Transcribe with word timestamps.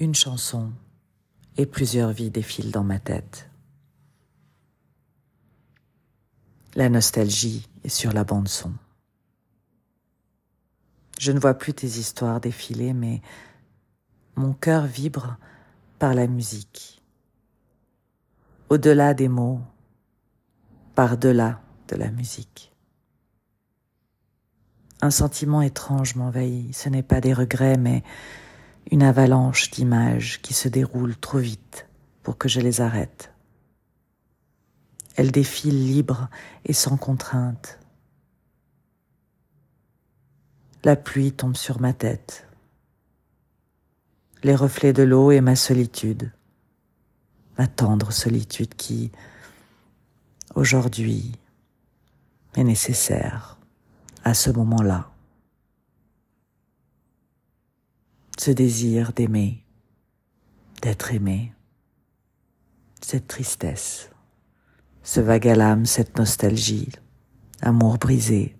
Une 0.00 0.14
chanson 0.14 0.72
et 1.58 1.66
plusieurs 1.66 2.10
vies 2.10 2.30
défilent 2.30 2.70
dans 2.70 2.82
ma 2.82 2.98
tête. 2.98 3.50
La 6.74 6.88
nostalgie 6.88 7.68
est 7.84 7.90
sur 7.90 8.14
la 8.14 8.24
bande 8.24 8.48
son. 8.48 8.72
Je 11.18 11.32
ne 11.32 11.38
vois 11.38 11.52
plus 11.52 11.74
tes 11.74 11.86
histoires 11.86 12.40
défiler, 12.40 12.94
mais 12.94 13.20
mon 14.36 14.54
cœur 14.54 14.86
vibre 14.86 15.36
par 15.98 16.14
la 16.14 16.26
musique. 16.26 17.02
Au-delà 18.70 19.12
des 19.12 19.28
mots, 19.28 19.60
par-delà 20.94 21.60
de 21.88 21.96
la 21.96 22.10
musique. 22.10 22.72
Un 25.02 25.10
sentiment 25.10 25.60
étrange 25.60 26.14
m'envahit. 26.14 26.74
Ce 26.74 26.88
n'est 26.88 27.02
pas 27.02 27.20
des 27.20 27.34
regrets, 27.34 27.76
mais 27.76 28.02
une 28.90 29.02
avalanche 29.02 29.70
d'images 29.70 30.40
qui 30.42 30.52
se 30.52 30.68
déroulent 30.68 31.16
trop 31.16 31.38
vite 31.38 31.86
pour 32.22 32.36
que 32.36 32.48
je 32.48 32.60
les 32.60 32.80
arrête. 32.80 33.32
Elles 35.16 35.30
défilent 35.30 35.86
libres 35.86 36.28
et 36.64 36.72
sans 36.72 36.96
contrainte. 36.96 37.78
La 40.82 40.96
pluie 40.96 41.32
tombe 41.32 41.56
sur 41.56 41.80
ma 41.80 41.92
tête. 41.92 42.46
Les 44.42 44.54
reflets 44.54 44.92
de 44.92 45.02
l'eau 45.02 45.30
et 45.30 45.40
ma 45.40 45.54
solitude. 45.54 46.32
Ma 47.58 47.66
tendre 47.66 48.10
solitude 48.10 48.74
qui, 48.74 49.12
aujourd'hui, 50.54 51.32
est 52.54 52.64
nécessaire 52.64 53.58
à 54.24 54.32
ce 54.32 54.50
moment-là. 54.50 55.10
Ce 58.42 58.50
désir 58.50 59.12
d'aimer, 59.12 59.66
d'être 60.80 61.12
aimé, 61.12 61.52
cette 63.02 63.26
tristesse, 63.26 64.08
ce 65.02 65.20
vague 65.20 65.46
à 65.46 65.54
l'âme, 65.54 65.84
cette 65.84 66.16
nostalgie, 66.16 66.88
amour 67.60 67.98
brisé, 67.98 68.56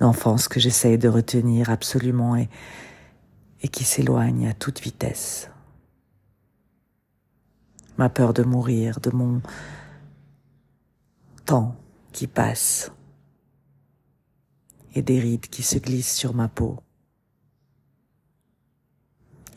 l'enfance 0.00 0.48
que 0.48 0.58
j'essaye 0.58 0.98
de 0.98 1.06
retenir 1.06 1.70
absolument 1.70 2.34
et, 2.34 2.48
et 3.62 3.68
qui 3.68 3.84
s'éloigne 3.84 4.48
à 4.48 4.54
toute 4.54 4.80
vitesse. 4.80 5.48
Ma 7.96 8.08
peur 8.08 8.34
de 8.34 8.42
mourir, 8.42 8.98
de 8.98 9.10
mon 9.10 9.40
temps 11.44 11.76
qui 12.10 12.26
passe 12.26 12.90
et 14.96 15.02
des 15.02 15.20
rides 15.20 15.46
qui 15.46 15.62
se 15.62 15.78
glissent 15.78 16.16
sur 16.16 16.34
ma 16.34 16.48
peau. 16.48 16.80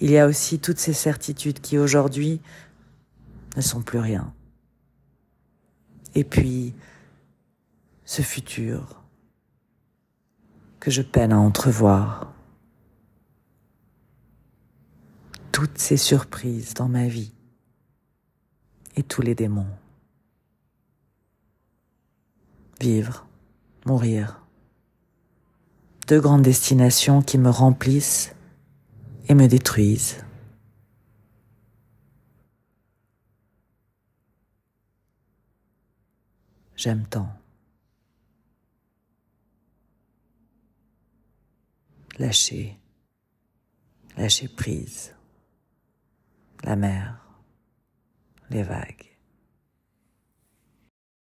Il 0.01 0.09
y 0.09 0.17
a 0.17 0.25
aussi 0.25 0.59
toutes 0.59 0.79
ces 0.79 0.93
certitudes 0.93 1.61
qui 1.61 1.77
aujourd'hui 1.77 2.41
ne 3.55 3.61
sont 3.61 3.81
plus 3.81 3.99
rien. 3.99 4.33
Et 6.15 6.23
puis, 6.23 6.73
ce 8.03 8.21
futur 8.21 9.01
que 10.81 10.89
je 10.89 11.03
peine 11.03 11.31
à 11.31 11.37
entrevoir. 11.37 12.33
Toutes 15.51 15.77
ces 15.77 15.97
surprises 15.97 16.73
dans 16.73 16.89
ma 16.89 17.07
vie 17.07 17.31
et 18.95 19.03
tous 19.03 19.21
les 19.21 19.35
démons. 19.35 19.69
Vivre, 22.79 23.27
mourir. 23.85 24.41
Deux 26.07 26.19
grandes 26.19 26.41
destinations 26.41 27.21
qui 27.21 27.37
me 27.37 27.49
remplissent 27.49 28.33
et 29.27 29.35
me 29.35 29.47
détruisent. 29.47 30.23
J'aime 36.75 37.05
tant. 37.05 37.29
Lâcher, 42.17 42.79
lâcher 44.17 44.47
prise, 44.47 45.15
la 46.63 46.75
mer, 46.75 47.25
les 48.49 48.63
vagues. 48.63 49.10